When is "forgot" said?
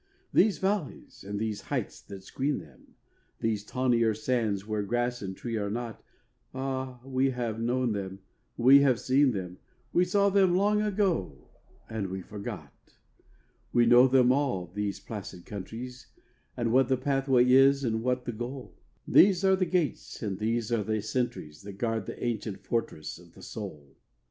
12.23-12.95